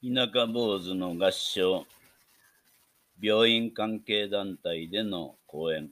[0.00, 1.84] 田舎坊主の合唱、
[3.20, 5.88] 病院関係団体での講演。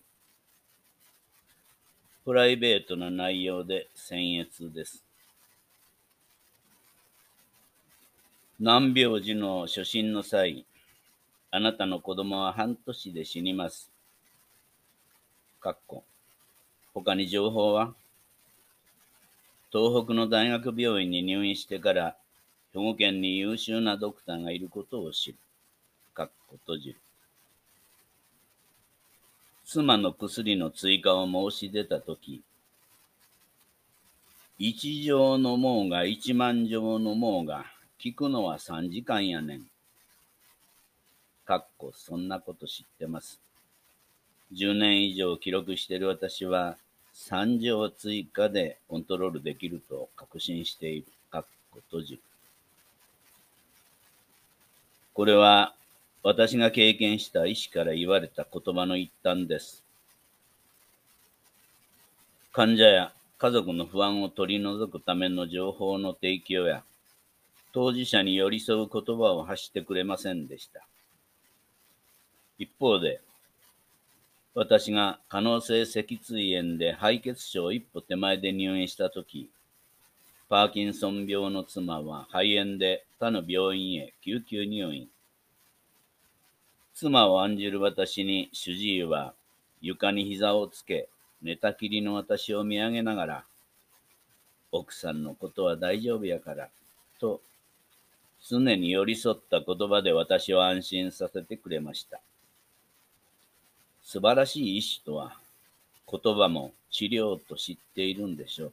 [2.25, 5.03] プライベートな内容で僭越です。
[8.61, 10.65] 難病時の初診の際、
[11.51, 13.91] あなたの子供は半年で死にます。
[15.59, 16.05] かっこ。
[16.95, 17.93] 他に情報は？
[19.73, 22.17] 東北の大学病院に入院してから
[22.77, 25.39] 兵庫県に優秀なドクターがいることを知る。
[26.13, 26.97] かっこ閉じる。
[29.65, 32.43] 妻の薬の追加を申し出たとき、
[34.59, 37.65] 一錠のもうが一万錠のもうが、
[37.99, 39.63] 聞くのは三時間やねん。
[41.47, 43.41] かっこ、そんなこと知ってます。
[44.53, 46.77] 十年以上記録してる私は、
[47.15, 51.07] 三錠追加でコントロールできると確信している。
[51.31, 52.21] かっこ閉じる。
[55.17, 55.73] これは
[56.23, 59.83] 私が経験した医師から言われた言葉の一端です。
[62.53, 66.85] 患者や家族の不安を取り除くための情報の提供や、
[67.73, 70.87] 当事者に寄り添う言葉を発してくれませんでした。
[72.59, 73.23] 一方で、
[74.55, 79.49] 私が可能性脊椎炎で敗血症一歩手前で入院したとき、
[80.49, 85.09] パーキンソン病の妻は肺炎で他の病院へ救急入院。
[86.95, 89.35] 妻を案じる私に主治医は
[89.81, 91.09] 床に膝をつけ、
[91.43, 93.45] 寝たきりの私を見上げながら、
[94.71, 96.69] 奥さんのことは大丈夫やから、
[97.19, 97.41] と
[98.49, 102.21] 常に寄り添った言葉で私を安心させてくれました。
[104.05, 105.37] 素晴らしい医師とは、
[106.09, 108.73] 言葉も治療と知っているんでしょう。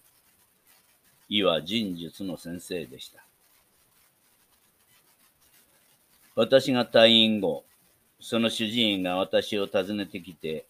[1.29, 3.23] 医は人術の先生でした。
[6.35, 7.63] 私が退院後、
[8.19, 10.65] その主治医が私を訪ねてきて、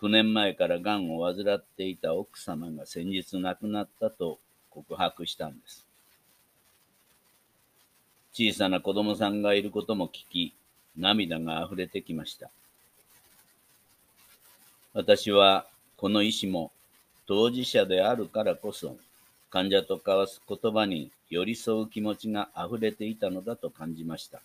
[0.00, 4.38] 9年前から癌を患っていた奥様が先日亡くなったと
[4.70, 5.86] 告白したんです。
[8.32, 10.54] 小さな子供さんがいることも聞き、
[10.96, 12.50] 涙が溢れてきました。
[14.92, 15.66] 私は
[15.96, 16.72] この医師も
[17.26, 18.96] 当事者であるからこそ、
[19.50, 24.40] 患者と交わす言葉に寄り添う気持ちが溢れていたのだと感じました。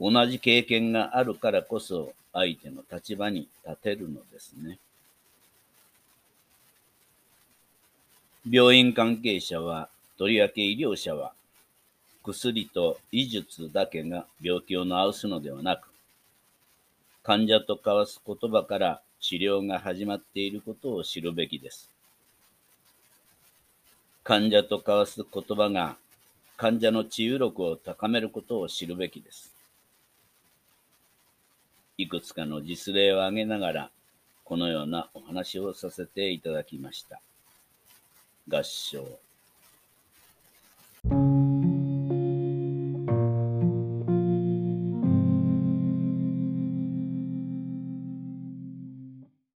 [0.00, 4.78] 同じ経験があるからこそ相手の立場に立てるのですね。
[8.50, 11.32] 病院関係者は、とりわけ医療者は、
[12.22, 15.88] 薬と医術だけが病気を治すのではなく、
[17.22, 21.90] 患者と交わす言葉から治療が始まっていることを知るべきです。
[24.28, 25.96] 患者と交わす言葉が
[26.58, 29.54] 患者の治癒力を高めることを知るべきです。
[31.96, 33.90] いくつかの実例を挙げながら、
[34.44, 37.22] このようなお話をさせていただきました。
[38.50, 39.18] 合唱。